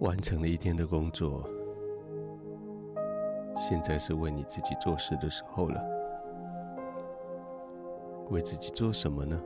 [0.00, 1.42] 完成了一天的工作，
[3.54, 5.78] 现在是为你自己做事的时候了。
[8.30, 9.38] 为自己做什么呢？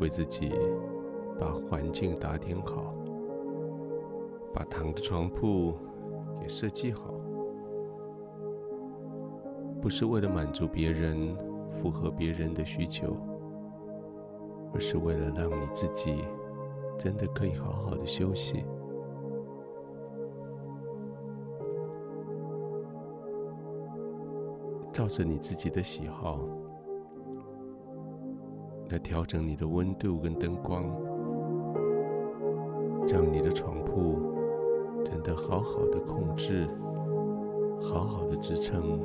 [0.00, 0.52] 为自己
[1.38, 2.92] 把环境打点好，
[4.52, 5.74] 把躺的床铺
[6.40, 7.14] 给设计好，
[9.80, 11.32] 不是为了满足别人、
[11.70, 13.16] 符合别人的需求，
[14.72, 16.24] 而是为了让你自己。
[16.98, 18.64] 真的可以好好的休息，
[24.92, 26.40] 照着你自己的喜好
[28.88, 30.84] 来调整你的温度跟灯光，
[33.06, 34.18] 让你的床铺
[35.04, 36.66] 真的好好的控制，
[37.82, 39.00] 好好的支撑，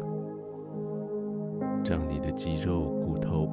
[1.83, 3.49] 让你的肌肉骨头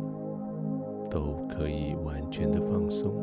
[1.11, 3.20] 都可以完全的放松。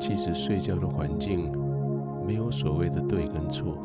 [0.00, 1.52] 其实睡觉的环境
[2.26, 3.76] 没有所谓的对跟错，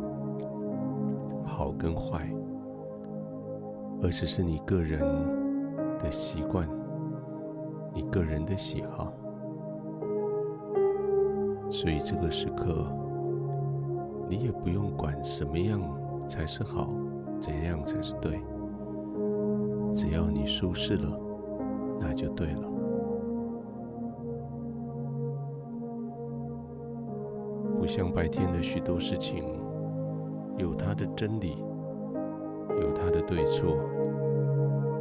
[1.45, 2.27] 好跟坏，
[4.01, 4.99] 而只是你个人
[5.99, 6.67] 的习惯，
[7.93, 9.11] 你个人的喜好。
[11.69, 12.87] 所以这个时刻，
[14.29, 15.81] 你也不用管什么样
[16.29, 16.89] 才是好，
[17.41, 18.39] 怎样才是对，
[19.93, 21.19] 只要你舒适了，
[21.99, 22.74] 那就对了。
[27.85, 29.43] 不像白天的许多事情，
[30.57, 31.63] 有它的真理，
[32.81, 33.77] 有它的对错，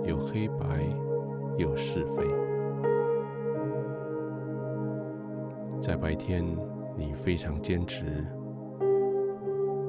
[0.04, 0.84] 有黑白，
[1.56, 2.22] 有是非。
[5.80, 6.44] 在白天，
[6.94, 8.05] 你非常坚持，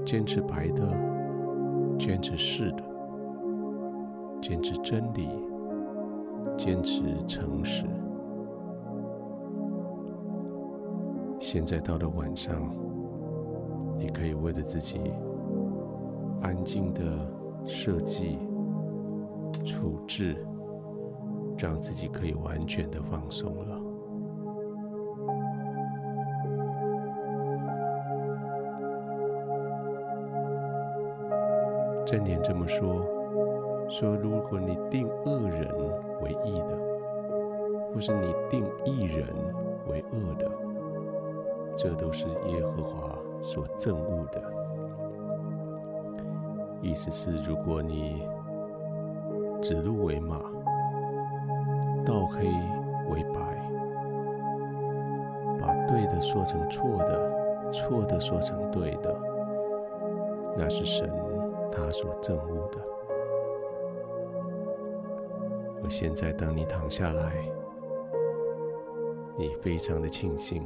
[0.06, 0.88] 坚持白的，
[2.00, 2.84] 坚持是的，
[4.42, 5.28] 坚持真理，
[6.58, 7.84] 坚持诚实。
[11.56, 12.70] 现在到了晚上。
[13.98, 15.00] 你可以为了自己
[16.42, 17.02] 安静的
[17.66, 18.38] 设计、
[19.64, 20.46] 处置，
[21.58, 23.82] 让自己可以完全的放松了。
[32.06, 33.02] 正念这么说：
[33.88, 35.74] 说如果你定恶人
[36.22, 36.78] 为义的，
[37.94, 39.26] 或是你定义人
[39.88, 40.52] 为恶的，
[41.78, 43.16] 这都是耶和华。
[43.42, 44.42] 所憎恶的，
[46.82, 48.28] 意思是，如果你
[49.62, 50.38] 指鹿为马，
[52.04, 52.48] 道黑
[53.08, 53.40] 为白，
[55.62, 59.16] 把对的说成错的，错的说成对的，
[60.58, 61.08] 那是神
[61.72, 62.80] 他所憎恶的。
[65.84, 67.48] 而现在，当你躺下来，
[69.38, 70.66] 你非常的庆幸。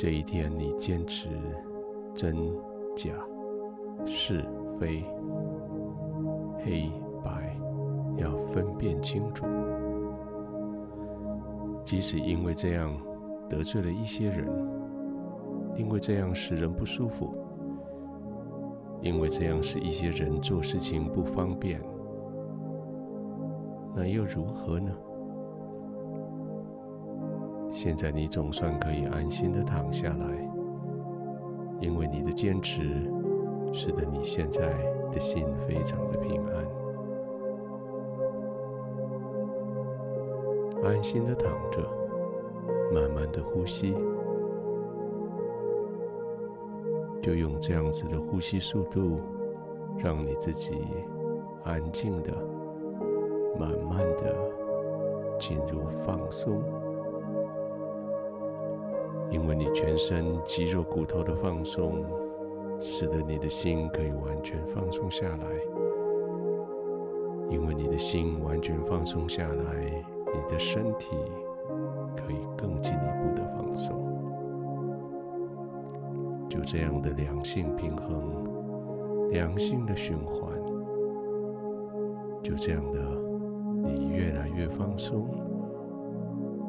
[0.00, 1.28] 这一天，你坚持
[2.14, 2.34] 真
[2.96, 3.10] 假、
[4.06, 4.42] 是
[4.78, 5.04] 非、
[6.64, 6.90] 黑
[7.22, 7.54] 白，
[8.16, 9.44] 要分辨清楚。
[11.84, 12.96] 即使因为这样
[13.46, 14.48] 得罪了一些人，
[15.76, 17.34] 因为这样使人不舒服，
[19.02, 21.78] 因为这样使一些人做事情不方便，
[23.94, 24.90] 那又如何呢？
[27.82, 30.26] 现在你总算可以安心的躺下来，
[31.80, 33.10] 因为你的坚持，
[33.72, 34.68] 使得你现在
[35.10, 36.66] 的心非常的平安。
[40.84, 41.80] 安心的躺着，
[42.92, 43.96] 慢慢的呼吸，
[47.22, 49.18] 就用这样子的呼吸速度，
[49.96, 50.76] 让你自己
[51.64, 52.30] 安静的、
[53.58, 54.36] 慢慢的
[55.38, 56.62] 进入放松。
[59.30, 62.04] 因为你全身肌肉骨头的放松，
[62.80, 65.46] 使得你的心可以完全放松下来。
[67.48, 71.16] 因为你的心完全放松下来，你的身体
[72.16, 73.96] 可以更进一步的放松。
[76.48, 80.52] 就这样的良性平衡，良性的循环，
[82.42, 82.98] 就这样的，
[83.84, 85.28] 你越来越放松，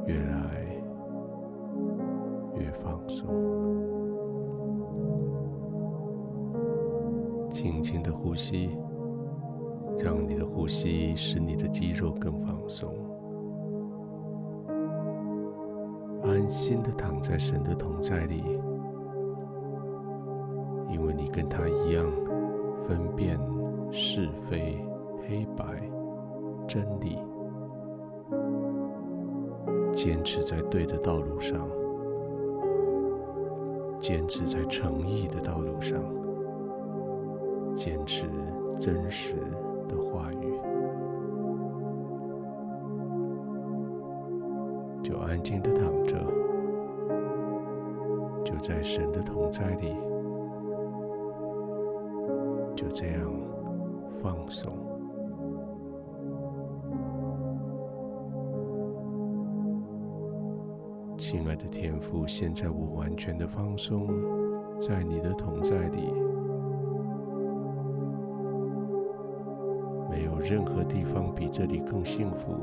[0.05, 0.70] 越来。
[2.61, 3.25] 越放松，
[7.49, 8.77] 轻轻的呼吸，
[9.97, 12.93] 让你的呼吸使你的肌肉更放松。
[16.23, 18.43] 安心的躺在神的同在里，
[20.87, 22.05] 因为你跟他一样，
[22.87, 23.39] 分辨
[23.91, 24.77] 是非
[25.27, 25.65] 黑白
[26.67, 27.17] 真理。
[29.93, 31.67] 坚持在对的道路上，
[34.01, 36.01] 坚持在诚意的道路上，
[37.75, 38.25] 坚持
[38.79, 39.35] 真实
[39.87, 40.59] 的话语，
[45.03, 46.17] 就安静的躺着，
[48.43, 49.95] 就在神的同在里，
[52.75, 53.31] 就这样
[54.19, 54.90] 放松。
[61.31, 64.05] 亲爱的天父，现在我完全的放松，
[64.81, 66.13] 在你的同在里，
[70.09, 72.53] 没有任何地方比这里更幸福。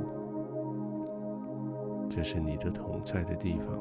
[2.11, 3.75] 这是你的同在的地方，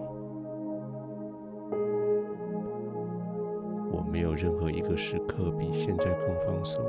[3.92, 6.82] 我没有任何一个时刻比现在更放松，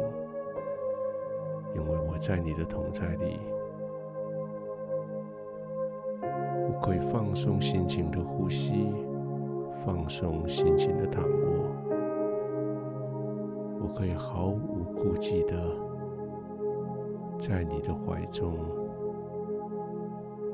[1.75, 3.41] 因为我在你的同在里。
[6.81, 8.87] 可以放松心情的呼吸，
[9.85, 11.77] 放松心情的躺卧。
[13.81, 15.57] 我可以毫无顾忌的
[17.39, 18.55] 在你的怀中，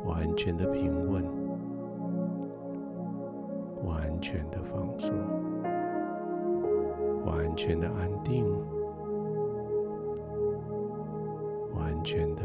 [0.05, 1.25] 完全的平稳，
[3.87, 5.15] 完全的放松，
[7.25, 8.44] 完全的安定，
[11.76, 12.43] 完全的。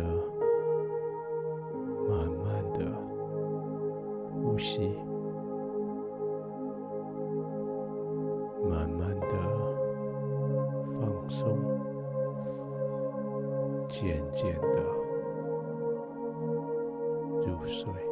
[13.89, 14.81] 渐渐的
[17.45, 18.08] 入睡。